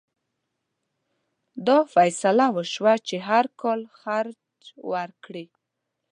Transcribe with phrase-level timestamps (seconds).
[1.67, 4.59] دا فیصله وشوه چې هر کال خراج
[4.91, 5.45] ورکړي.